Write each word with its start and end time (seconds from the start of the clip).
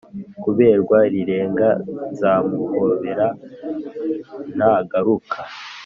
kuberwa 0.43 0.97
rirenga.nzamuhobera 1.11 3.25
nagaruka 4.57 5.37